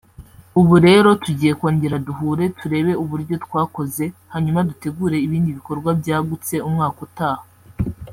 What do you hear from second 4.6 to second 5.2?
dutegure